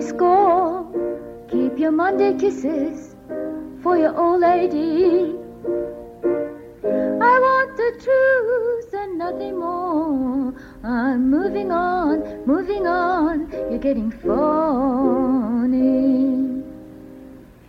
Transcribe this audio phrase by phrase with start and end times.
[0.00, 0.86] score.
[1.50, 3.16] Keep your Monday kisses
[3.82, 5.36] for your old lady.
[6.84, 10.54] I want the truth and nothing more.
[10.82, 13.50] I'm moving on, moving on.
[13.70, 14.30] You're getting funny.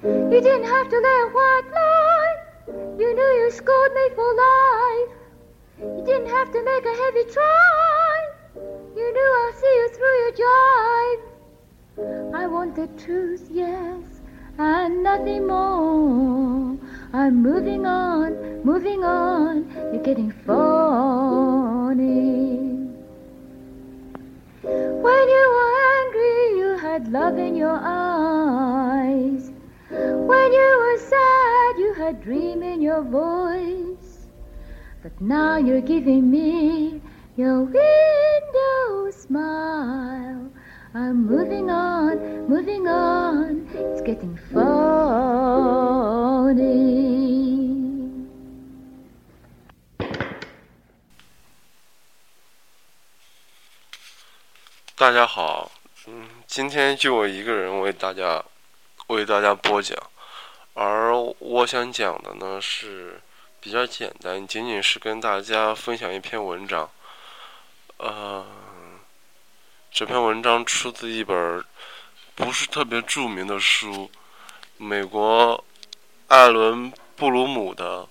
[0.04, 2.36] You didn't have to lay a white lie.
[2.98, 5.09] You knew you scored me for life.
[5.79, 8.29] You didn't have to make a heavy try.
[8.96, 11.30] You knew I'll see you through your jive.
[11.97, 14.21] I want the truth, yes,
[14.57, 16.77] and nothing more.
[17.11, 19.69] I'm moving on, moving on.
[19.91, 21.51] You're getting funny.
[24.63, 29.51] When you were angry, you had love in your eyes.
[29.89, 34.27] When you were sad, you had dream in your voice.
[35.03, 37.02] But now you're giving me
[37.35, 40.49] your window smile.
[40.94, 43.66] I'm moving on, moving on.
[43.73, 44.81] It's getting funny.
[54.97, 55.72] 大家好，
[56.08, 58.44] 嗯，今天就我一个人为大家
[59.08, 59.97] 为大家播讲，
[60.73, 63.22] 而我想讲的呢是
[63.62, 66.89] 比较简单，仅仅是跟大家分享一篇文章。
[67.97, 68.45] 呃，
[69.94, 71.61] 这篇文章出自一本
[72.34, 74.09] 不是特别著名的书，
[74.78, 75.61] 美国
[76.30, 78.03] 艾伦布鲁姆的《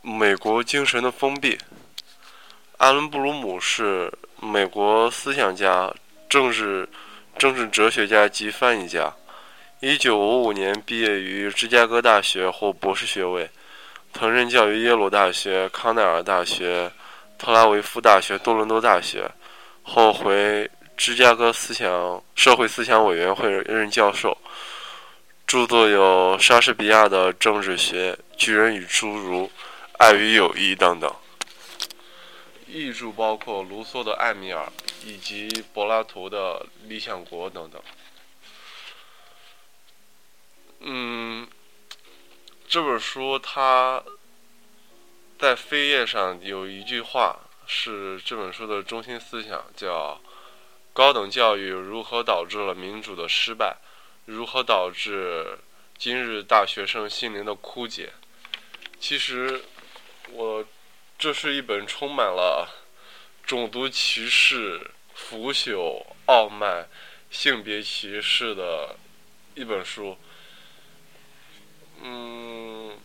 [0.00, 1.54] 美国精神的封闭》。
[2.78, 5.92] 艾伦布鲁姆是美国思想家。
[6.30, 6.88] 政治
[7.36, 9.14] 政治哲学家及翻译家，
[9.80, 13.50] 一九五五年毕业于芝加哥大学获博士学位，
[14.14, 16.90] 曾任教于耶鲁大学、康奈尔大学、
[17.36, 19.30] 特拉维夫大学、多伦多大学，
[19.82, 24.36] 后回芝加哥思想社会思想委员会任教授，
[25.46, 29.50] 著作有莎士比亚的政治学、巨人与侏儒、
[29.98, 31.12] 爱与友谊等等。
[32.68, 34.64] 译著包括卢梭的《艾米尔》
[35.06, 37.82] 以及柏拉图的《理想国》等等。
[40.80, 41.46] 嗯，
[42.66, 44.02] 这本书它
[45.38, 50.18] 在扉页上有一句话是这本书的中心思想，叫
[50.92, 53.76] “高等教育如何导致了民主的失败，
[54.26, 55.58] 如何导致
[55.96, 58.12] 今日大学生心灵的枯竭”。
[58.98, 59.62] 其实
[60.30, 60.64] 我。
[61.18, 62.68] 这是一本充满了
[63.46, 66.88] 种族歧视、腐朽、傲慢、
[67.30, 68.96] 性别歧视的
[69.54, 70.18] 一本书。
[72.02, 72.98] 嗯，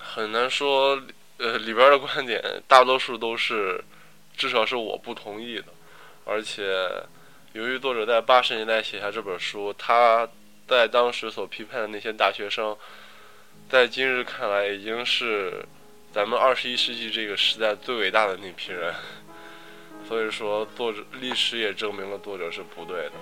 [0.00, 1.02] 很难说，
[1.36, 3.84] 呃，里边的观点大多数都是，
[4.34, 5.66] 至少是我不同意的。
[6.26, 6.86] 而且，
[7.54, 10.28] 由于作者在八十年代写下这本书，他
[10.68, 12.76] 在当时所批判的那些大学生，
[13.70, 15.64] 在今日看来已经是。
[16.12, 18.94] 咱们二十一世纪这个时代最伟大的那批人，
[20.08, 23.12] 所以说作者历史也证明了作者是不对的。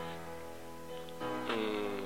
[1.48, 2.04] 嗯，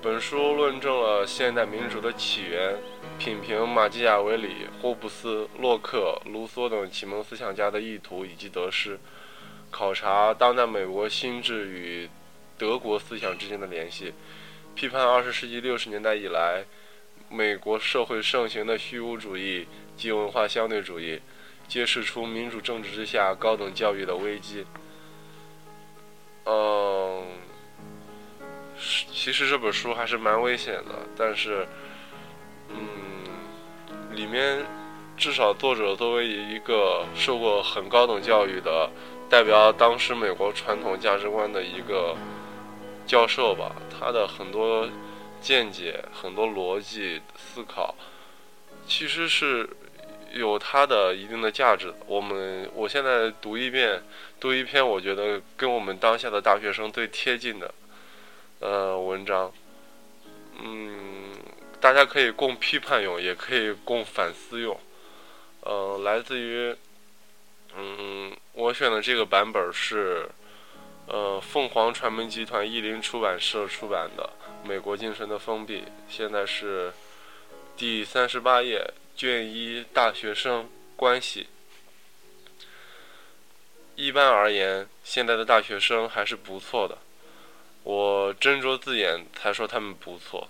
[0.00, 2.76] 本书论证了现代民主的起源，
[3.18, 8.96] 品评马基雅维里、霍布斯、洛克、卢梭等启蒙思想家的意图以及得失，
[9.78, 12.10] 考察当代美国心智与
[12.58, 14.12] 德国思想之间的联系，
[14.74, 16.64] 批判二十世纪六十年代以来。
[17.30, 21.20] 美国社会盛行的虚无主义及文化相对主义，
[21.68, 24.66] 揭示出民主政治之下高等教育的危机。
[26.44, 27.24] 嗯，
[28.78, 31.68] 其实这本书还是蛮危险的，但是，
[32.70, 34.64] 嗯，里面
[35.18, 38.88] 至少作者作为一个受过很高等教育的，
[39.28, 42.16] 代表当时美国传统价值观的一个
[43.06, 44.88] 教授吧，他的很多。
[45.40, 47.94] 见解很多逻辑思考，
[48.88, 49.70] 其实是
[50.32, 51.94] 有它的一定的价值。
[52.08, 54.02] 我们我现在读一遍，
[54.40, 57.72] 读一篇我觉得跟我们当下的大学生最贴近的
[58.58, 59.52] 呃文章，
[60.60, 61.30] 嗯，
[61.80, 64.76] 大家可以供批判用，也可以供反思用。
[65.70, 66.74] 嗯，来自于
[67.76, 70.26] 嗯，我选的这个版本是
[71.06, 74.30] 呃凤凰传媒集团译林出版社出版的。
[74.64, 76.90] 美国精神的封闭，现在是
[77.76, 81.48] 第三十八页，卷一，大学生关系。
[83.94, 86.96] 一般而言，现在的大学生还是不错的。
[87.82, 90.48] 我斟酌字眼才说他们不错。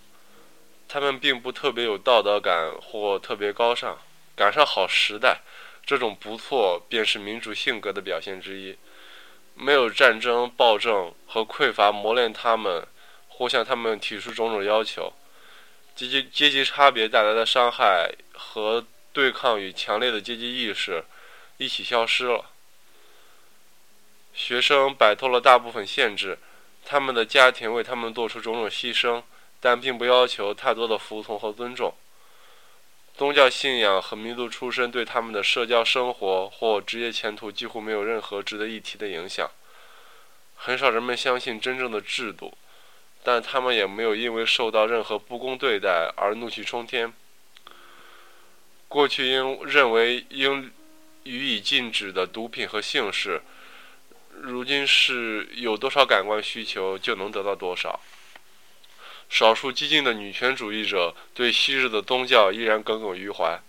[0.87, 3.99] 他们并不特别有道德感或特别高尚，
[4.39, 5.41] 赶上好时代，
[5.85, 8.79] 这种不错便是民主性格的表现之一。
[9.57, 12.87] 没有战争、暴政和匮乏磨练他们，
[13.27, 15.13] 或向他们提出种种要求。
[15.97, 21.03] 阶级阶级差别带来的伤害和对抗与强烈的阶级意识
[21.57, 22.53] 一起消失了。
[24.33, 26.39] 学生摆脱了大部分限制，
[26.85, 29.25] 他们的家庭为他们做出种种牺牲，
[29.59, 31.93] 但并不要求太多的服从和尊重。
[33.19, 39.51] 宗教信仰和民族出身对他们的社交生活或职业前途几乎没有任何值得一提的影响。
[40.55, 42.57] 很少人们相信真正的制度。
[43.25, 47.13] 但他们也没有因为受到任何不公对待而怒气冲天。
[48.87, 50.73] 过去应认为应
[51.25, 53.43] 予以禁止的毒品和性事，
[54.41, 58.01] 如今是有多少感官需求就能得到多少。
[59.29, 63.61] 少数激进的女权主义者对昔日的宗教依然耿耿于怀，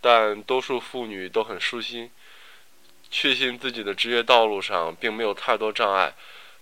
[0.00, 2.10] 但多数妇女都很舒心，
[3.10, 6.14] 确信自己的职业道路上并没有太多障碍。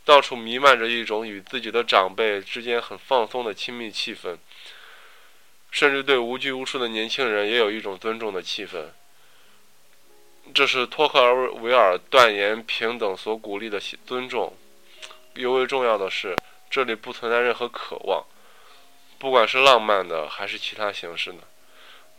[0.04, 4.36] 到处弥漫着一种与自己的长辈之间很放松的亲密气氛，
[5.70, 8.86] 甚至对无拘无束的年轻人也有一种尊重的气氛。
[10.52, 14.52] 这是托克维尔断言平等所鼓励的尊重。
[15.34, 16.36] 尤为重要的是，
[16.68, 18.24] 这里不存在任何渴望，
[19.22, 21.38] 不管是浪漫的还是其他形式的，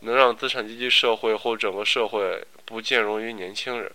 [0.00, 3.92] 能让资产阶级社会或整个社会不兼容于年轻人。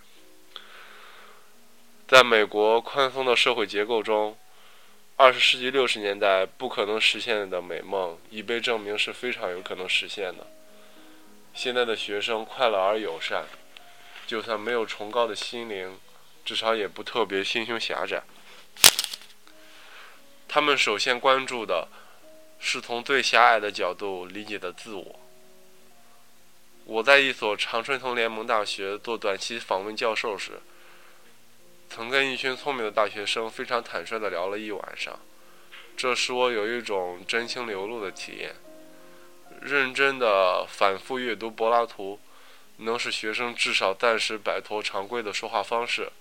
[2.08, 4.38] 在美国宽松的社会结构中，
[5.16, 10.46] 二十世纪六十年代不可能实现的美梦已被证明是非常有可能实现的。
[11.56, 13.46] 现在的学生快乐而友善，
[14.28, 15.98] 就算没有崇高的心灵，
[16.46, 18.22] 至少也不特别心胸狭窄。
[20.48, 21.88] 他们首先关注的
[22.60, 25.20] 是从最狭隘的角度理解的自我。
[26.86, 30.60] 我在一所常春藤联盟大学做短期访问教授时。
[31.92, 35.20] 曾跟一群聪明的大学生非常坦率地聊了一晚上，
[35.98, 38.54] 这使我有一种真情流露的体验。
[39.62, 42.20] 认真的反复阅读柏拉图，
[42.78, 46.12] 能使学生至少暂时摆脱常规的说话方式。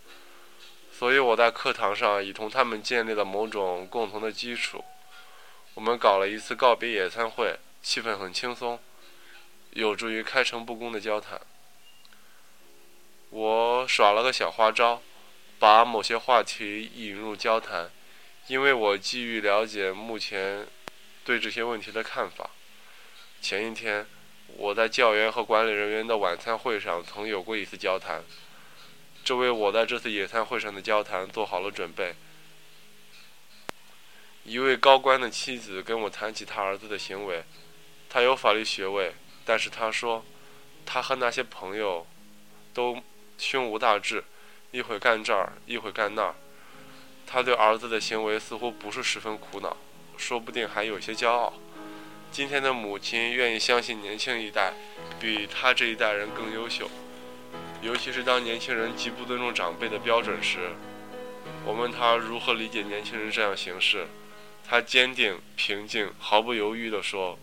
[0.90, 4.82] 所以我在课堂上已同他们建立了某种共同的基础。
[5.78, 8.80] 我们搞了一次告别野餐会，气氛很轻松，
[9.70, 11.40] 有助于开诚布公的交谈。
[13.30, 15.00] 我耍了个小花招。
[15.60, 17.90] 把某些话题引入交谈，
[18.48, 20.66] 因为我基于了解目前
[21.24, 22.50] 对这些问题的看法。
[23.40, 24.04] 前一天，
[24.56, 28.24] 我在教员和管理人员的晚餐会上曾有过一次交谈，
[29.22, 32.16] 这为我在这次野餐会上的交谈做好了准备。
[34.48, 37.44] 一位高官的妻子跟我谈起他儿子的行为，
[38.08, 39.12] 他有法律学位，
[39.44, 40.24] 但是他说，
[40.86, 42.06] 他和那些朋友
[42.72, 43.02] 都
[43.36, 44.24] 胸无大志。
[44.70, 46.34] 一会干这儿，一会干那儿，
[47.26, 49.76] 他对儿子的行为似乎不是十分苦恼，
[50.16, 51.52] 说不定还有些骄傲。
[52.30, 54.72] 今天的母亲愿意相信年轻一代
[55.20, 56.90] 比他这一代人更优秀，
[57.82, 60.70] 尤其是当年轻人极不尊重长辈的标准时。
[61.66, 64.06] 我问他如何理解年轻人这样行事，
[64.68, 67.38] 他坚定、平静、毫不犹豫地说：“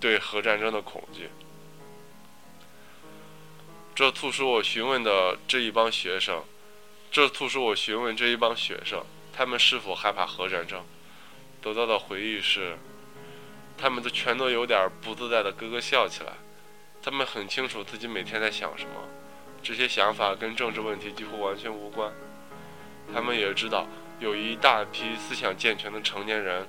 [0.00, 1.28] 对核战争的恐惧。”
[3.94, 6.42] 这促使我询问的这一帮学生。
[7.12, 10.82] 这促使我询问这一帮学生，他们是否害怕核战争？
[11.60, 12.76] 得到的回忆是，
[13.78, 16.32] 他们都全都有点不自在的咯咯笑起来。
[17.02, 18.94] 他们很清楚自己每天在想什么，
[19.62, 22.10] 这些想法跟政治问题几乎完全无关。
[23.12, 23.86] 他们也知道，
[24.20, 26.66] 有一大批思想健全的成年人，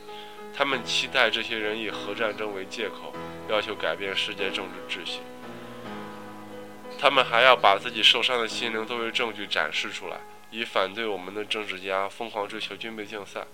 [0.53, 3.13] 他们期待这些人以核战争为借口，
[3.49, 5.19] 要求改变世界政治秩序。
[6.97, 10.17] 他们还要把自己受伤的心灵作为证据展示出来。
[10.51, 13.45] 以反对我们的政治家疯狂追求军备竞赛。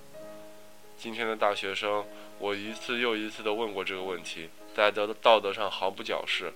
[0.98, 2.06] 今天的大学生，
[2.38, 6.54] 我一次又一次地问过这个问题，在道道德上毫不矫饰。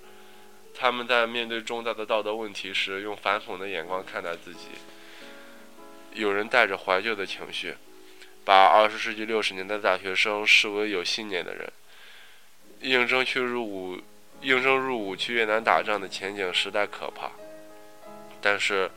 [0.76, 4.68] 他们在面对重大的道德问题时，用反讽的眼光看待自己。
[6.16, 7.76] 有人带着怀旧的情绪，
[8.44, 11.72] 把二十世纪六十年代大学生视为有信念的人。
[12.82, 14.02] 应征去入伍，
[14.42, 17.32] 应征入伍去越南打仗的前景实在可怕。
[18.42, 18.90] 但是。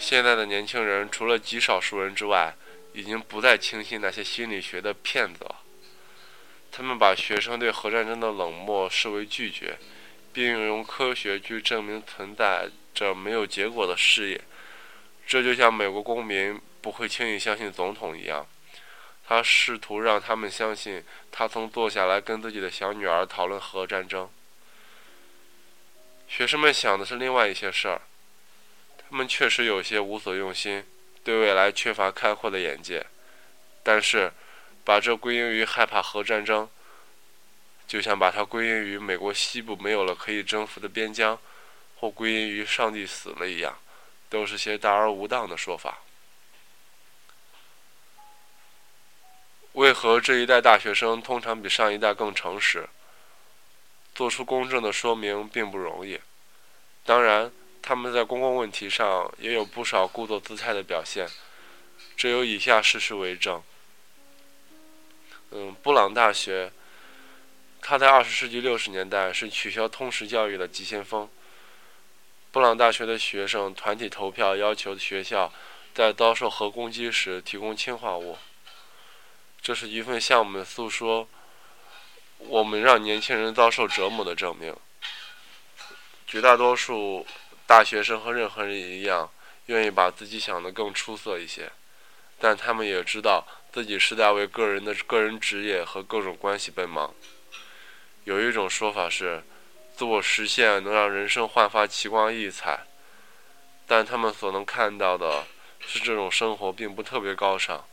[0.00, 2.54] 现在的年轻人，除了极少数人之外，
[2.92, 5.56] 已经不再轻信那些心理学的骗子了。
[6.70, 9.76] 他们把学生对核战争的冷漠视为拒绝，
[10.32, 14.40] 并用科学去证明存在着没有结果的事业。
[15.28, 18.46] 这就像美国公民不会轻易相信总统一样。
[19.26, 24.30] 他试图让他们相信，他曾坐下来跟自己的小女儿讨论核战争。
[26.26, 28.00] 学生们想的是另外一些事儿。
[28.96, 30.82] 他们确实有些无所用心，
[31.22, 33.04] 对未来缺乏开阔的眼界。
[33.82, 34.32] 但是，
[34.82, 36.70] 把这归因于害怕核战争，
[37.86, 41.38] 就像把它归因于美国西部没有了可以征服的边疆，
[41.96, 43.78] 或归因于上帝死了一样，
[44.28, 45.98] 都是些大而无当的说法。
[49.72, 52.88] 为何这一代大学生通常比上一代更诚实？
[54.14, 56.20] 做出公正的说明并不容易。
[57.04, 61.28] 当然，他们在公共问题上也有不少故作姿态的表现，
[62.16, 63.62] 这有以下事实为证。
[65.52, 66.72] 嗯，布朗大学，
[67.80, 71.30] 他在二十世纪六十年代是取消通识教育的急先锋。
[72.50, 75.52] 布朗大学的学生团体投票要求学校
[75.94, 78.38] 在遭受核攻击时提供氰化物。
[79.60, 81.28] 这是一份向我们诉说
[82.38, 84.74] 我们让年轻人遭受折磨的证明。
[86.26, 87.26] 绝大多数
[87.66, 89.30] 大学生和任何人一样，
[89.66, 91.70] 愿意把自己想得更出色一些，
[92.38, 97.14] 但他们也知道自己是在为个人的个人职业和各种关系奔忙。
[98.24, 99.42] 有一种说法是，
[99.98, 102.86] 自我实现能让人生焕发奇光异彩，
[103.84, 105.44] 但他们所能看到的
[105.80, 107.84] 是这种生活并不特别高尚。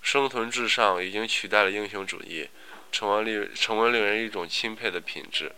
[0.00, 2.48] 生存至上已经取代了英雄主义，
[2.90, 5.52] 成为令成为令人一种钦佩的品质。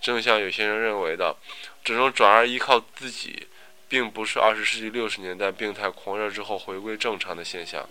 [0.00, 1.36] 正像有些人认为的，
[1.84, 3.46] 这种转而依靠自己，
[3.86, 7.86] 并不是二十世纪六十年代病态狂热之后回归正常的现象，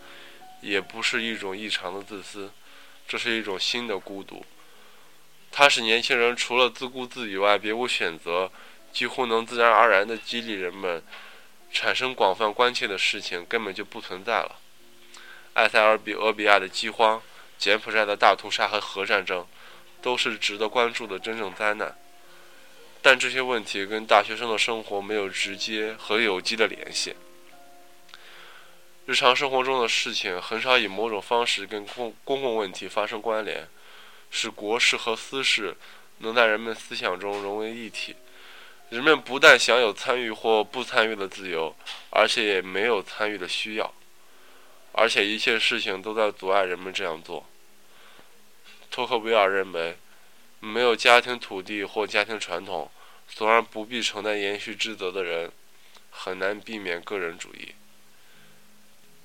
[0.62, 2.52] 也不是一种异常的自私，
[3.08, 4.44] 这是一种新的孤独。
[5.56, 8.52] 它使年轻人除了自顾自以外别无选择，
[8.92, 11.04] 几乎能自然而然地激励人们
[11.72, 14.58] 产生广泛关切的事情根本就不存在了。
[15.54, 17.22] 埃塞俄比俄比亚的饥荒、
[17.60, 19.46] 柬埔寨的大屠杀和核战争，
[20.02, 21.96] 都是值得关注的真正灾难。
[23.04, 27.16] 但这些问题跟大学生的生活没有直接和有机的联系。
[29.06, 33.68] 日常生活中的事情很少以某种方式跟公公共问题发生关联，
[34.36, 35.78] 使国事和私事
[36.18, 38.16] 能在人们思想中融为一体。
[38.90, 41.76] 人们不但享有参与或不参与的自由，
[42.10, 43.94] 而且也没有参与的需要。
[44.92, 47.46] 而且一切事情都在阻碍人们这样做。
[48.90, 49.98] 托克维尔认为，
[50.60, 52.90] 没有家庭土地或家庭传统，
[53.28, 55.52] 从而不必承担延续职责的人，
[56.10, 57.76] 很难避免个人主义。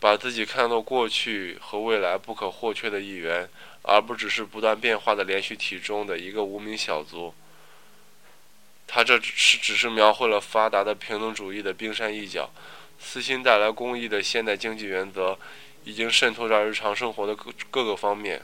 [0.01, 3.51] 把自己看作过去和未来不可或缺的一员，
[3.89, 7.33] 而不只是不断变化的连续体中的一个无名小卒。
[8.87, 12.51] 他这是只是描绘了发达的平等主义的冰山一角。
[13.01, 15.39] 私心带来公益的现代经济原则，
[15.85, 18.43] 已经渗透到日常生活的各各个方面，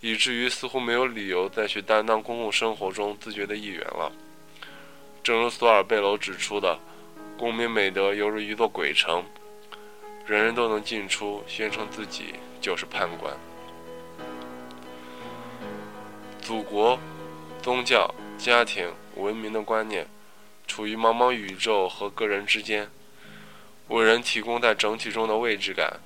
[0.00, 4.10] 以至于似乎没有理由再去担当公共生活中自觉的一员了。
[5.22, 6.78] 正如索尔贝楼指出的，
[7.36, 9.24] 公民美德犹如一座鬼城，
[10.24, 13.36] 人人都能进出，宣称自己就是判官。
[16.46, 16.96] 祖国、
[17.60, 20.06] 宗教、家庭、文明的观念，
[20.68, 22.88] 处于茫茫宇宙和个人之间。
[23.88, 25.98] 为人提供在整体中的位置感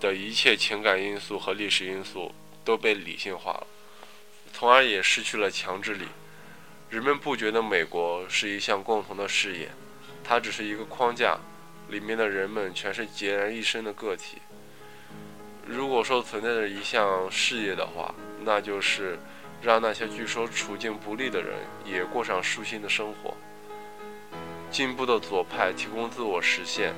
[0.00, 2.34] 的一切情感因素和历史因素
[2.64, 3.66] 都被理性化了，
[4.52, 6.06] 从而也失去了强制力。
[6.90, 9.68] 人们不觉得美国是一项共同的事业，
[10.24, 11.38] 它只是一个框架，
[11.88, 14.38] 里面的人们全是孑然一身的个体。
[15.64, 19.16] 如果说存在着一项事业的话，那就是
[19.64, 21.54] 让那些据说处境不利的人
[21.84, 23.34] 也过上舒心的生活。
[24.70, 26.94] 进步的左派提供自我实现。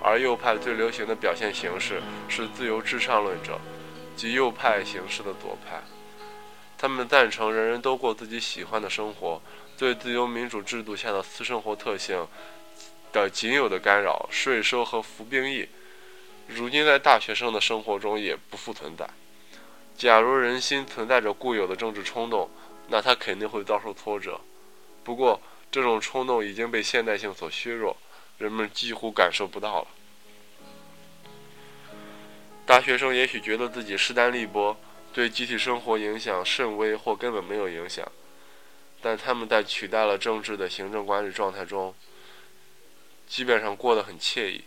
[0.00, 3.58] 而右派最流行的表现形式是自由至上论者，
[4.14, 5.82] 即右派形式的左派。
[6.78, 9.42] 他们赞成人人都过自己喜欢的生活，
[9.76, 12.24] 对自由民主制度下的私生活特性
[13.12, 15.68] 的仅有的干扰——税收和服兵役，
[16.46, 19.10] 如今在大学生的生活中也不复存在。
[19.98, 22.48] 假如人心存在着固有的政治冲动，
[22.86, 24.40] 那他肯定会遭受挫折。
[25.02, 27.96] 不过，这种冲动已经被现代性所削弱。
[28.38, 29.88] 人们几乎感受不到了。
[32.64, 34.76] 大学生也许觉得自己势单力薄，
[35.12, 38.06] 对集体生活影响甚微或根本没有影响，
[39.02, 41.92] 但他们在取代了政治的行政管理状态中，
[43.26, 44.62] 基本上过得很惬意。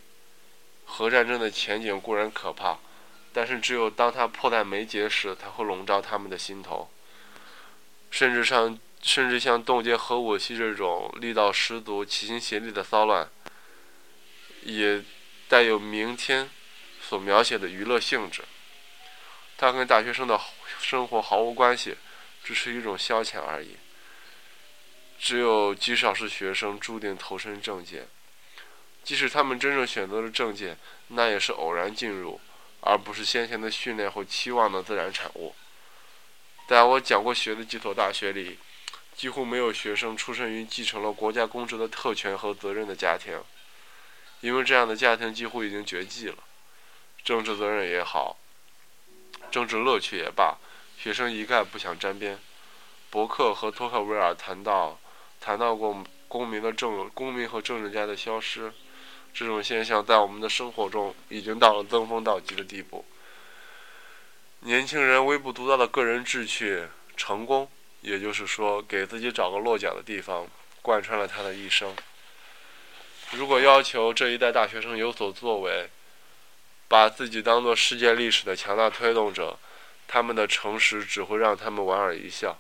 [0.84, 2.78] 核战争的前景固然可怕，
[3.34, 6.90] 但是只有当它迫在眉睫时，才会笼罩他们的心头。
[8.10, 13.30] 甚至像甚至像冻结核武器这种力道十足、齐心协力的骚乱。
[14.64, 15.04] 也
[15.48, 16.48] 带有明天
[17.02, 18.44] 所描写的娱乐性质，
[19.58, 20.40] 它跟大学生的
[20.80, 21.98] 生活毫无关系，
[22.44, 23.76] 只是一种消遣而已。
[25.18, 28.06] 只有极少数学生注定投身政界，
[29.04, 32.40] 即使他们真正选择了政界，那也是偶然进入，
[32.82, 35.56] 而不是先前的训练或期望的自然产物。
[36.68, 38.60] 在我讲过学的几所大学里，
[39.16, 43.42] 几乎没有学生出生于继承了国家公职的特权和责任的家庭，
[44.40, 46.38] 因为这样的家庭几乎已经绝迹了。
[47.24, 48.38] 政治责任也好，
[49.52, 50.58] 政治乐趣也罢，
[50.98, 52.40] 学生一概不想沾边。
[53.10, 54.98] 伯克和托克维尔谈到，
[55.40, 58.72] 谈到过公民的政公民和政治家的消失，
[59.34, 63.06] 这种现象在我们的生活中已经到了登峰造极的地步。
[64.62, 67.70] 年轻人微不足道的个人志趣、成功，
[68.02, 70.48] 也就是说，给自己找个落脚的地方，
[70.82, 71.96] 贯穿了他的一生。
[73.32, 75.90] 如果要求这一代大学生有所作为，
[76.88, 79.58] 把自己当做世界历史的强大推动者，
[80.08, 82.60] 他们的诚实只会让他们莞尔一笑。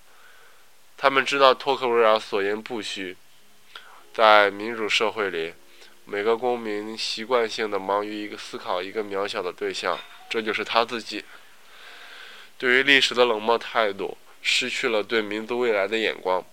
[0.97, 3.17] 他们知道托克维尔所言不虚，
[4.13, 5.53] 在民主社会里，
[6.11, 9.97] 每个公民习惯性的忙于一个思考一个渺小的对象，
[10.29, 11.23] 这就是他自己。
[12.57, 16.45] 对于历史的冷漠态度，失去了对民族未来的眼光，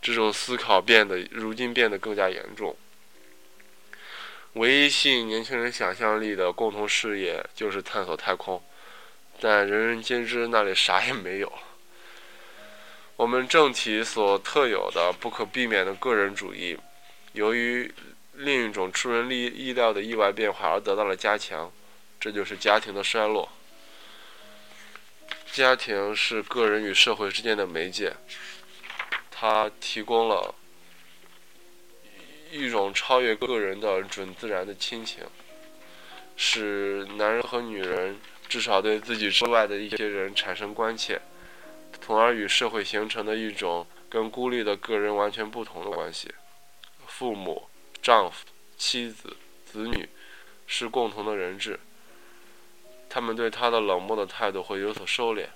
[0.00, 2.76] 这种思考变得如今变得更加严重。
[4.52, 8.62] 唯一吸引年轻人想象力的共同事业就是探索太空，
[9.40, 11.52] 但人人皆知那里啥也没有。
[13.16, 16.78] 我们政体所特有的不可避免的个人主义，
[17.32, 17.92] 由于
[18.44, 21.72] 另一种出人意意料的意外变化而得到了加强，
[22.18, 23.48] 这就是家庭的衰落。
[25.52, 28.14] 家庭是个人与社会之间的媒介，
[29.30, 30.54] 它提供了
[32.50, 35.22] 一种超越个人的准自然的亲情，
[36.36, 38.18] 使男人和女人
[38.48, 41.20] 至少对自己之外的一些人产生关切。
[42.00, 46.34] 从而与社会形成的一种跟孤立的个人完全不同的关系。
[47.06, 47.68] 父母、
[48.02, 48.44] 丈夫、
[48.76, 50.08] 妻子、子女
[50.66, 51.78] 是共同的人质，
[53.08, 55.46] 他们对他的冷漠的态度会有所收敛。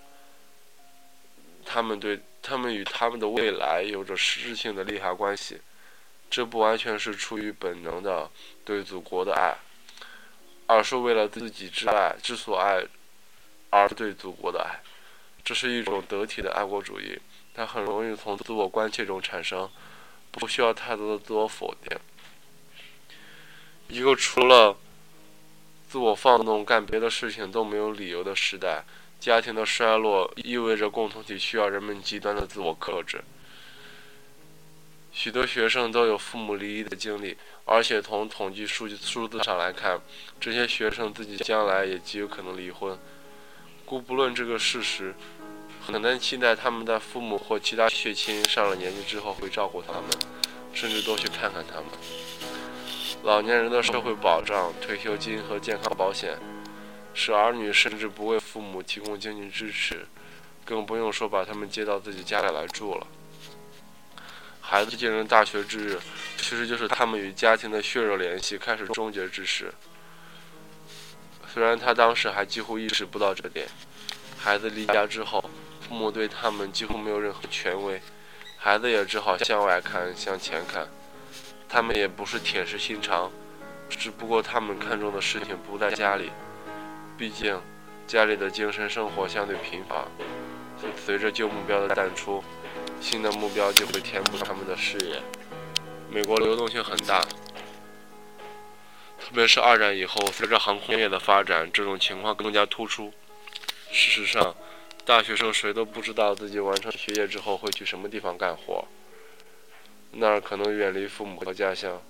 [1.64, 5.60] 他们对他们与他们的未来有着实质性的利害关系，
[6.30, 8.30] 这不完全是出于本能的
[8.64, 9.56] 对祖国的爱，
[10.68, 12.84] 而是为了自己之爱之所爱
[13.70, 14.78] 而对祖国的爱。
[15.42, 17.18] 这是一种得体的爱国主义，
[17.52, 19.68] 它很容易从自我关切中产生，
[20.30, 21.98] 不需要太多的自我否定。
[23.88, 24.76] 一个除了
[25.88, 28.84] 自我放纵干别的事情都没有理由的时代，
[29.20, 33.22] 家庭的衰落意味着共同体需要人们极端的自我克制。
[35.12, 40.00] 许多学生都有父母离异的经历，而且从统计数据数字上来看，
[40.40, 42.98] 这些学生自己将来也极有可能离婚。
[43.84, 45.14] 故不论这个事实。
[45.86, 50.04] 很难期待他们在父母或其他血亲上了年纪之后会照顾他们，
[50.74, 51.86] 甚至多去看看他们。
[53.26, 56.38] 老年人的社会保障、退休金和健康保险，
[57.12, 60.06] 使儿女甚至不为父母提供经济支持，
[60.64, 63.04] 更不用说把他们接到自己家里来住了。
[64.60, 65.98] 孩子进入大学之日，
[66.36, 69.74] 其实就是他们与家庭的血肉联系开始终结之时。
[71.52, 73.66] 虽然他当时还几乎意识不到这点，
[74.38, 75.50] 孩子离家之后。
[75.88, 78.00] 父母对他们几乎没有任何权威，
[78.56, 80.88] 孩子也只好向外看，向前看。
[81.68, 83.30] 他们也不是铁石心肠，
[83.88, 86.30] 只不过他们看重的事情不在家里。
[87.18, 87.60] 毕竟，
[88.06, 90.06] 家里的精神生活相对贫乏。
[90.96, 92.44] 随着旧目标的淡出，
[93.00, 95.20] 新的目标就会填补他们的视野。
[96.10, 97.20] 美国流动性很大，
[99.18, 103.12] 特别是二战以后，随着航空业的发展，这种情况更加突出。
[103.90, 104.54] 事实上，
[105.04, 108.86] 大学生谁都不知道自己完成学业之后会去什么地方干活，
[110.18, 112.02] 那儿可能远离父母和家乡。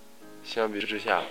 [0.44, 1.22] 相比之下，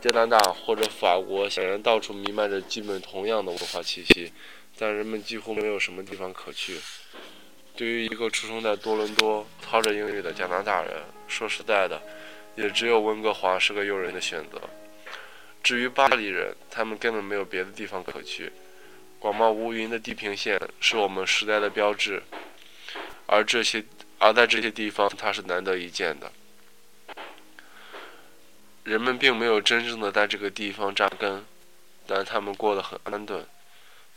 [0.00, 4.32] 加拿大或者法国显然到处弥漫着基本同样的文化气息，
[4.78, 6.78] 但人们几乎没有什么地方可去。
[7.76, 12.00] 对于一个出生在多伦多、操着英语的加拿大人，说实在的，
[12.56, 14.60] 也只有温哥华是个诱人的选择。
[15.62, 18.50] 至于巴黎人，他们根本没有别的地方可去。
[19.18, 22.22] 广袤无垠的地平线是我们时代的标志，
[23.26, 23.84] 而这些，
[24.24, 26.30] 而在这些地方，它是难得一见的。
[28.84, 31.44] 人们并没有真正的在这个地方扎根，
[32.06, 33.44] 但他们过得很安顿，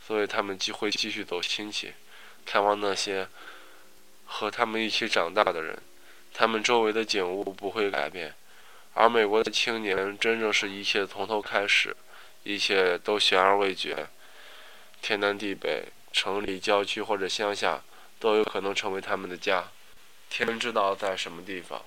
[0.00, 1.92] 所以他们既会继续走亲戚，
[2.44, 3.26] 看望那些
[4.24, 5.76] 和他们一起长大的人。
[6.32, 8.32] 他们周围的景物不会改变，
[8.94, 11.96] 而美国的青年真正是一切从头开始，
[12.44, 14.06] 一切都悬而未决。
[15.02, 17.82] 天南地北，城里、郊区或者乡下，
[18.20, 19.72] 都有可能成为他们的家。
[20.28, 21.84] 天知道在什么地方。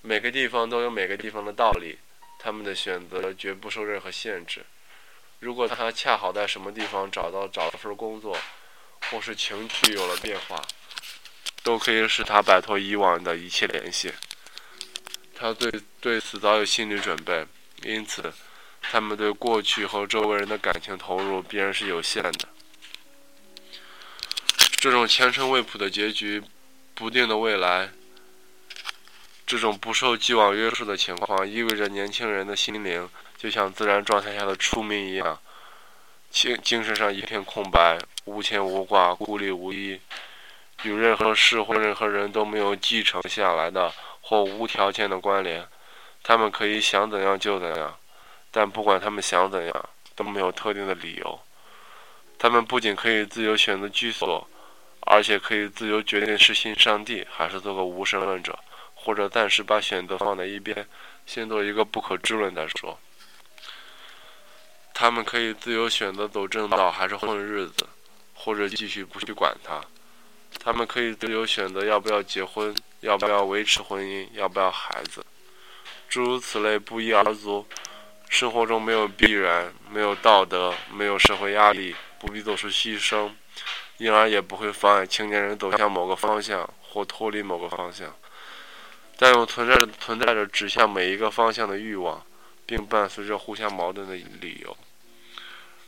[0.00, 1.98] 每个地方都有每个地方的道理，
[2.38, 4.64] 他们的选择绝不受任何限制。
[5.38, 8.36] 如果他恰好在什么地方找到找了份工作，
[9.10, 10.62] 或是情绪有了变化，
[11.62, 14.12] 都可以使他摆脱以往的一切联系。
[15.34, 17.44] 他对对此早有心理准备，
[17.82, 18.32] 因此，
[18.80, 22.48] 他们对过去和周围人的感情投入必然是有限的。
[24.76, 26.42] 这种前程未卜的结局，
[27.02, 27.90] 不定的未来。
[29.44, 35.36] 这种不受既往约束的情况，意味着年轻人的心灵就像自然状态下的出民一样，
[36.30, 40.00] 精精神上一片空白，无牵无挂，孤立无依，
[40.84, 45.66] 与任何事或任何人都没有继承下来的或无条件的关联。
[46.22, 47.98] 他们可以想怎样就怎样，
[48.52, 51.40] 但不管他们想怎样，都没有特定的理由。
[52.38, 54.48] 他们不仅可以自由选择居所，
[55.02, 58.58] 而且可以自由决定是信上帝，还是做个无神论者。
[58.94, 60.86] 或者暂时把选择放在一边，
[61.26, 63.00] 先做一个不可知论再说。
[64.94, 67.88] 他们可以自由选择走正道还是混日子，
[68.32, 69.80] 或者继续不去管他。
[70.62, 75.26] 他们可以自由选择要不要结婚，要不要维持婚姻，要不要孩子，
[76.08, 77.66] 诸如此类不一而足。
[78.28, 83.32] 生活中没有必然，没有道德，没有社会压力，不必做出牺牲，
[83.98, 88.14] 因而也不会妨碍青年人走向某个方向或脱离某个方向。
[89.18, 92.24] 但又存在着存在着指向每一个方向的欲望，
[92.66, 94.76] 并伴随着互相矛盾的理由。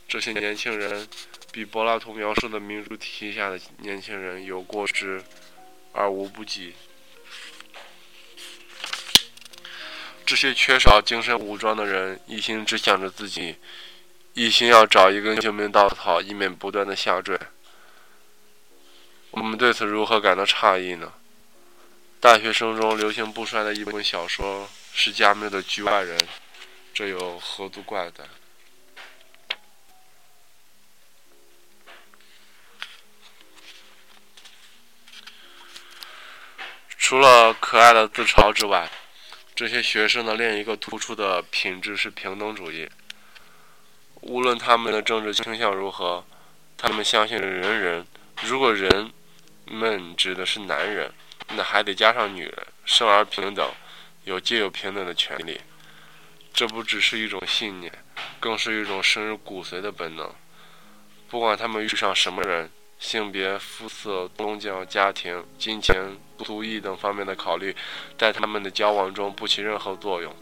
[0.07, 1.05] 这些年轻人
[1.51, 5.21] 比柏拉图描述的民主体系下的年轻人有过之
[5.91, 6.75] 而无不及。
[10.25, 13.57] 这些缺少精神武装的人，一心只想着自己，
[14.33, 17.37] 一心要找一根救命稻草，以免不断的下坠。
[19.35, 21.11] 我们对此如何感到诧异呢？
[22.21, 26.17] 大学生中流行不衰的一本小说是加缪的《局外人》，
[26.93, 28.27] 这有何足怪的？
[36.97, 38.89] 除了可爱的自嘲之外，
[39.53, 42.89] 这些学生的另一个突出的品质是平等主义。
[44.21, 46.25] 无论他们的政治倾向如何，
[46.77, 48.07] 他们相信人人，
[48.41, 49.13] 如果人
[49.65, 51.11] 们指的是男人。
[51.55, 53.69] 那还得加上女人，生而平等，
[54.23, 55.61] 有皆有平等的权利。
[56.51, 57.91] 这不只是一种信念，
[58.39, 60.33] 更是一种深入骨髓的本能。
[61.29, 67.75] 不管他们遇上什么人，性别、肤色、宗教、家庭、金钱、族裔等方面的考虑，
[68.17, 70.33] 在他们的交往中不起任何作用。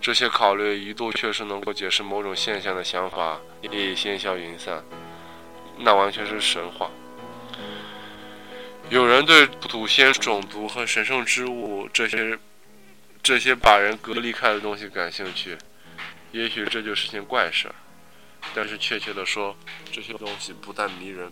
[0.00, 4.82] 这些考虑一度确实能够解释某种现象的想法，也已烟消云散。
[5.76, 6.90] 那完全是神话。
[8.90, 12.38] 有人对祖先、种族和神圣之物这些、
[13.22, 15.58] 这些把人隔离开的东西感兴趣，
[16.32, 17.74] 也许这就是件怪事儿。
[18.54, 19.54] 但是确切的说，
[19.92, 21.30] 这些东西不但迷人，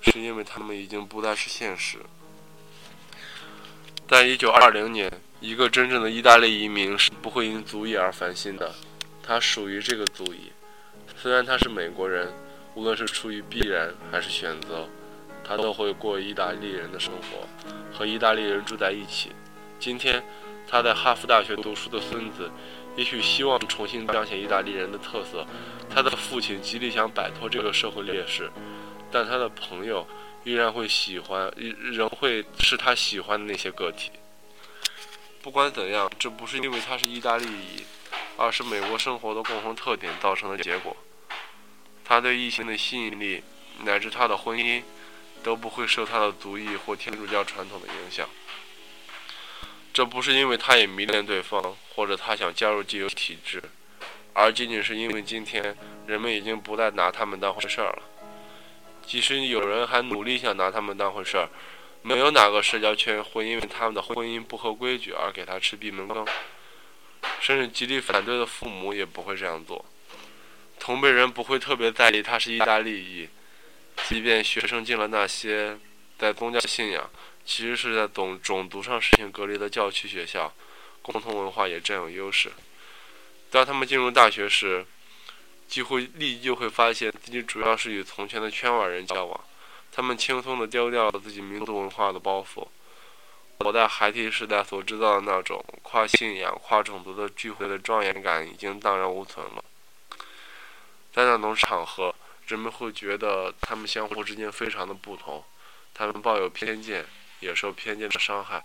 [0.00, 1.98] 是因为它们已经不再是现实。
[4.08, 8.74] 在一九二零年，一个真正的意大利移民是不会因族裔而烦心的，
[9.22, 10.50] 他属于这个族裔。
[11.16, 12.32] 虽然他是美国人，
[12.74, 14.88] 无论是出于必然还是选择。
[15.52, 17.46] 他都会过意大利人的生活，
[17.92, 19.32] 和意大利人住在一起。
[19.78, 20.24] 今天，
[20.66, 22.50] 他在哈佛大学读书的孙子，
[22.96, 25.46] 也许希望重新彰显意大利人的特色。
[25.94, 28.50] 他的父亲极力想摆脱这个社会劣势，
[29.10, 30.08] 但他的朋友
[30.44, 34.10] 依然会喜欢，仍会是他喜欢的那些个体。
[35.42, 37.84] 不管怎样，这不是因为他是意大利裔，
[38.38, 40.96] 而是美国生活的共同特点造成的结果。
[42.06, 43.42] 他对异性的吸引力，
[43.84, 44.82] 乃至他的婚姻。
[45.42, 48.28] 都不会受他的族裔或天主教传统的影响。
[49.92, 53.62] 这不是因为他也迷恋对方，或者他想加入既有体制，
[54.32, 55.76] 而仅仅是因为今天
[56.06, 58.02] 人们已经不再拿他们当回事儿了。
[59.04, 61.48] 即使有人还努力想拿他们当回事儿，
[62.00, 66.24] 没有哪个社交圈会因为他们的婚姻不合规矩而给他吃闭门羹，
[67.40, 69.84] 甚至极力反对的父母也不会这样做。
[70.78, 73.28] 同辈人不会特别在意他是意大利裔。
[74.08, 75.78] 即便学生进了那些
[76.18, 77.08] 在宗教信仰，
[77.44, 80.52] 其实是在种种族上实行隔离的教区学校，
[81.00, 82.52] 共同文化也占有优势。
[83.50, 84.84] 当他们进入大学时，
[85.66, 89.40] 几乎立即就会发现自己主要是与从前的圈外人交往。
[89.90, 92.66] 他们轻松地丢掉了自己民族文化的包袱。
[93.58, 99.64] 我在孩提时代所制造的那种跨信仰、跨种族的聚会的庄严感已经荡然无存了。
[101.12, 102.14] 在那种场合。
[102.52, 105.42] 人们会觉得他们相互之间非常的不同，
[105.94, 107.06] 他们抱有偏见，
[107.40, 108.62] 也受偏见的伤害。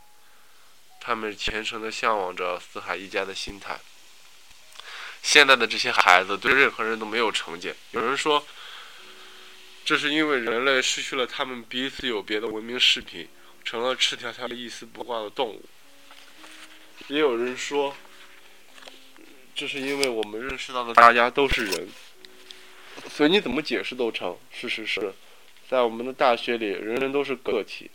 [0.99, 3.79] 他们虔诚的向往着四海一家的心态。
[5.23, 7.73] 现在的这些孩子对任何人都没有成见。
[7.91, 8.45] 有人说，
[9.85, 13.29] 这是因为人类失去了他们彼此有别的文明视频，
[13.63, 15.63] 成了赤条条的、一丝不挂的动物。
[17.07, 17.95] 也有人说，
[19.55, 21.87] 这是因为我们认识到的大家都是人。
[23.09, 24.37] 所以你怎么解释都成。
[24.51, 25.13] 事实是，
[25.69, 27.91] 在我们的大学里，人人都是个体，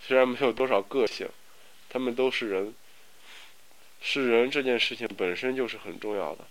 [0.00, 1.28] 虽然没有多少个性，
[1.88, 2.74] 他们都是人。
[4.00, 6.44] 是人这件事情本身就是很重要的。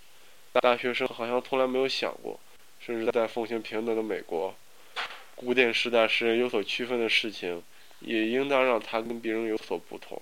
[0.61, 2.39] 大学生好像从来没有想过，
[2.79, 4.55] 甚至在奉行平等的美国，
[5.35, 7.61] 古典时代使人有所区分的事情，
[7.99, 10.21] 也应当让他跟别人有所不同。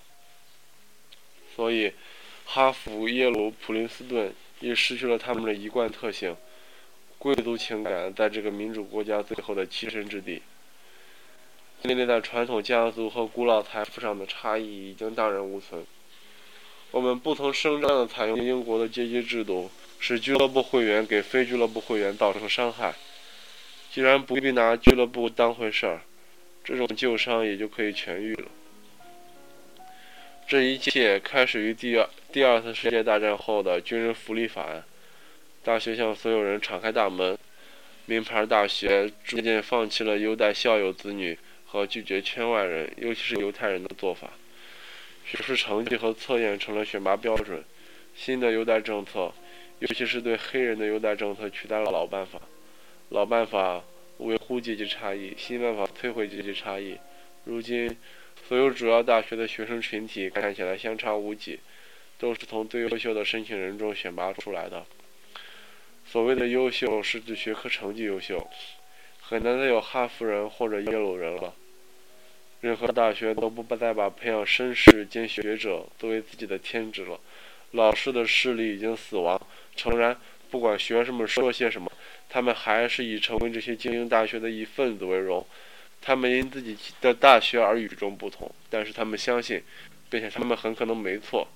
[1.55, 1.93] 所以，
[2.45, 6.35] 哈佛、耶鲁、普林斯顿也失去了他们的一贯特性。
[7.23, 10.41] 贵族情感在这个民主国家最后的栖身之地，
[11.81, 15.85] 建立在传统家族和古老财富上的差异已经荡然无存。
[16.91, 22.93] 我们不曾声张地采用英国的阶级制度，使俱乐部会员给非俱乐部会员造成伤害。
[23.89, 26.01] 既然不必拿俱乐部当回事儿，
[26.61, 28.49] 这种旧伤也就可以痊愈了。
[30.45, 34.83] 这一切开始于第二第二次世界大战后的军人福利法案。
[35.63, 37.37] 大学向所有人敞开大门，
[38.05, 44.31] 名牌大学逐渐放弃了优待校友子女和拒绝圈外人，尤其是犹太人的做法。
[45.25, 47.63] 学术成绩和测验成了选拔标准。
[48.13, 49.33] 新的优待政策，
[49.79, 52.41] 尤其是对黑人的优待政策，取代了老办法。
[53.09, 53.81] 老办法
[54.17, 56.97] 维护阶级差异，新办法摧毁阶级差异。
[57.45, 57.97] 如今，
[58.47, 61.61] 所有主要大学的学生群体看起来相差无几，
[62.19, 64.85] 都是从最优秀的申请人中选拔出来的。
[66.13, 68.47] 所谓的优秀是指学科成绩优秀，
[69.19, 71.55] 很难再有哈佛人或者耶鲁人了。
[72.61, 77.19] 任何大学都不再把培养绅士兼学者作为自己的天职了。
[77.71, 79.41] 老师的势力已经死亡。
[79.75, 80.15] 诚然，
[80.51, 81.91] 不管学生们说些什么，
[82.29, 85.43] 他们还是以成为这些精英大学的一份子为荣。
[85.99, 89.63] 他们因自己的大学而与众不同，但是他们相信，
[90.11, 91.47] 并且他们很可能没错。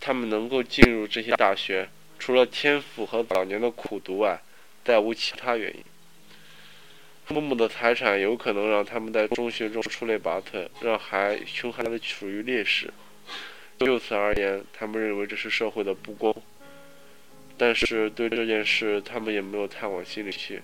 [0.00, 1.88] 他们能够进入这些大学。
[2.18, 4.40] 除了天赋和早年的苦读外，
[4.84, 5.82] 再无其他原因。
[7.26, 12.92] 父母的财产有可能让他们在中学中出类拔萃，让孩穷孩子处于劣势。
[13.78, 16.34] 就此而言，他们认为这是社会的不公。
[17.58, 20.62] 但是对这件事，他们也没有太往心里去。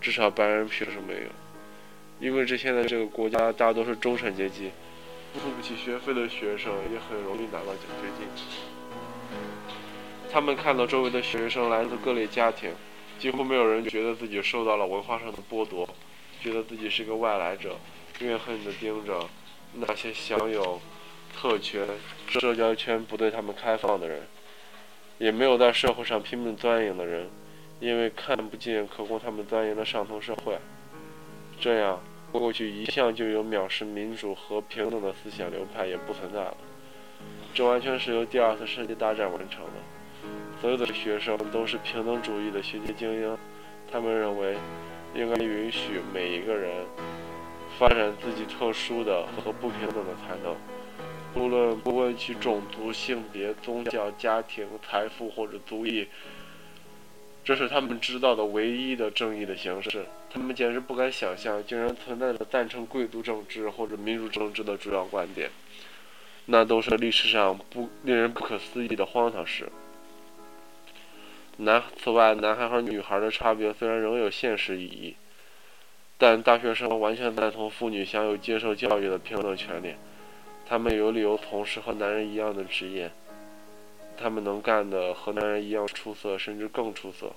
[0.00, 1.28] 至少白人学生没有，
[2.20, 4.70] 因为这现在这个国家大多是中产阶级，
[5.34, 8.67] 付不起学费的学生也很容易拿到奖学金。
[10.30, 12.70] 他们看到周围的学生来自各类家庭，
[13.18, 15.88] 几乎没有人觉得自己受到了文化上的剥夺，
[16.40, 17.76] 觉得自己是个外来者，
[18.20, 19.26] 怨恨地盯着
[19.74, 20.80] 那些享有
[21.34, 21.86] 特权、
[22.28, 24.22] 社交圈不对他们开放的人，
[25.16, 27.30] 也没有在社会上拼命钻营的人，
[27.80, 30.58] 因为看不见可供他们钻营的上层社会。
[31.58, 36.56] 这样，过去一向就有藐视民主和平等的思想流派也不存在了。
[37.54, 39.97] 这完全是由第二次世界大战完成的。
[40.60, 43.38] 所有的学生都是平等主义的学界精英，
[43.90, 44.56] 他们认为
[45.14, 46.84] 应该允许每一个人
[47.78, 50.56] 发展自己特殊的和不平等的才能，
[51.32, 56.08] 不论不问其种族、性别、宗教、家庭、财富或者族裔。
[57.44, 60.04] 这是他们知道的唯一的正义的形式。
[60.28, 65.48] 他们简直不敢想象，竟然存在着赞成贵族政治或者民主政治的主要观点，
[66.46, 69.70] 那都是历史上不令人不可思议的荒唐事。
[71.60, 75.16] 男此外，男孩和女孩的差别虽然仍有现实意义，
[76.16, 79.94] 但大学生完全赞同妇女享有接受教育的平等权利。
[80.68, 83.10] 他们有理由从事和男人一样的职业，
[84.16, 87.32] 他们能干的和男人一样出色，甚至更出色。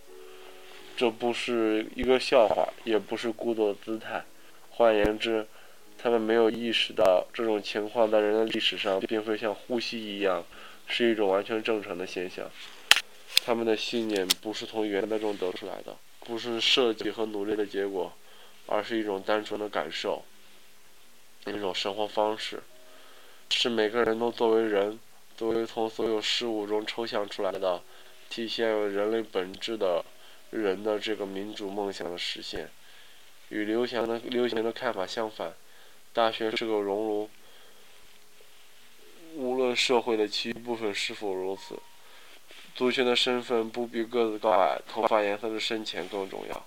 [0.96, 4.24] 这不是一个笑话，也不是故作姿态。
[4.70, 5.48] 换言之，
[5.98, 10.44] 他们没有意识到这种情况在人类历史上并非像呼吸一样，
[10.86, 12.46] 是一种完全正常的现象。
[13.44, 18.14] 他们的信念不是从原来中得出来的，不是设计和努力的结果，
[18.68, 20.24] 而是一种单纯的感受，
[21.48, 22.62] 一种生活方式，
[23.50, 25.00] 是每个人都作为人，
[25.36, 27.82] 作为从所有事物中抽象出来的，
[28.30, 30.06] 体现人类本质的
[30.52, 32.70] 人的这个民主梦想的实现。
[33.50, 35.54] 与刘翔的刘翔的看法相反，
[36.14, 37.30] 大学是个熔炉，
[39.36, 41.80] 无论社会的其余部分是否如此。
[42.74, 46.66] 族群的身份不比个子高矮、头发颜色的深浅更重要。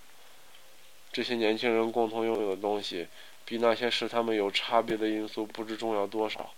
[1.12, 3.08] 这些年轻人共同拥有的东西，
[3.44, 6.52] 比那些使他们有差别的因素不知重要多少。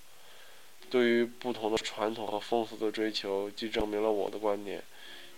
[0.90, 4.82] 对于不同的传统和风俗的追求，既证明了我的观点，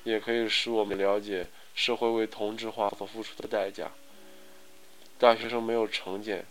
[0.04, 3.90] 也可以使我们了解社会为同质化所付出的代价。
[5.18, 6.44] 大学生没有成见，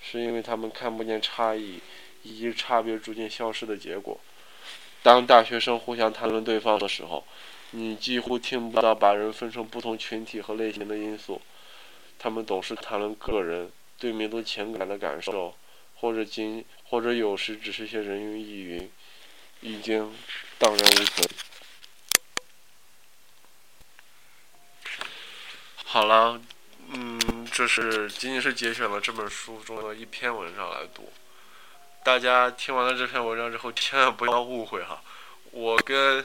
[0.00, 1.80] 是因为他们看不见差异
[2.22, 4.18] 以及差别逐渐消失的结果。
[5.04, 7.22] 当大学生互相谈论对方的时候，
[7.72, 11.42] 你几乎听不到把人分成不同群体和类型的因素。
[12.18, 15.54] 他们总是谈论个人对民族情感的感受，
[15.96, 18.90] 或者仅或者有时只是些人云亦云，
[19.60, 20.10] 已经
[20.58, 21.28] 荡然无存。
[25.84, 26.40] 好了。
[26.88, 31.10] 嗯，这是仅仅是节选了这本书中的一篇文章来读。
[32.04, 35.02] 大家听完了这篇文章之后，千万不要误会哈，
[35.52, 36.22] 我跟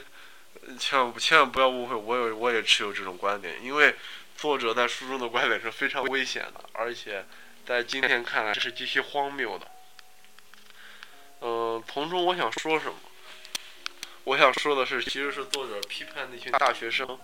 [0.78, 3.96] 千万千万不要误会，我有我也持有这种观点，因为
[4.36, 7.24] 作者在书中的观点是非常危险的，而且
[7.64, 9.66] 在今天看来是极其荒谬的。
[11.40, 12.94] 嗯，从中我想说什么？
[14.24, 17.18] 我想说的是，其实是作者批判那群大学生，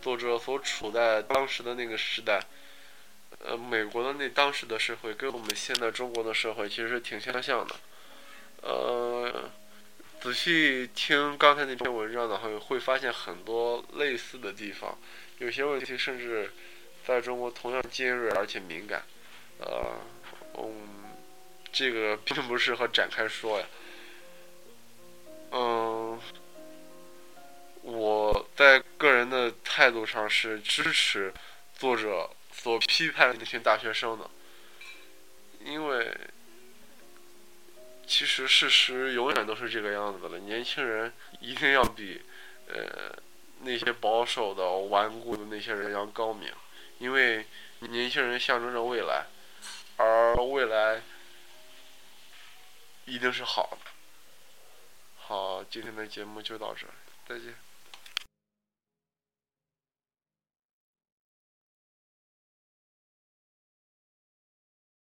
[0.00, 2.40] 作者所处在当时的那个时代。
[3.44, 7.74] 呃，美国的那当时的社会跟我们现在中国的社会其实挺相像的。
[8.62, 9.50] 呃，
[10.20, 14.98] 仔细听刚才那篇文章的话，会发现很多类似的地方，
[15.38, 16.50] 有些问题甚至
[17.04, 19.02] 在中国同样尖锐而且敏感。
[19.58, 19.98] 呃，
[20.58, 20.72] 嗯，
[21.72, 23.66] 这个 并不适合展开说呀。
[25.52, 26.20] 嗯，
[27.82, 31.32] 我在个人的态度上是支持
[31.74, 32.30] 作者。
[32.58, 34.28] 所批判的那群大学生的？
[35.62, 36.10] 因为
[38.06, 40.38] 其实事实永远都是这个样子的了。
[40.38, 42.22] 年轻人一定要比
[42.68, 43.12] 呃
[43.60, 46.52] 那些保守的、顽固的那些人要高明，
[46.98, 47.44] 因为
[47.80, 49.26] 年轻人象征着未来，
[49.96, 51.02] 而未来
[53.06, 53.90] 一定是好的。
[55.16, 56.86] 好，今天的节目就到这，
[57.26, 57.54] 再见。